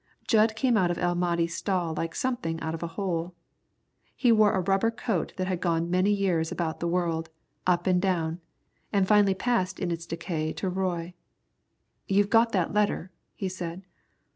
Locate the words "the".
6.79-6.87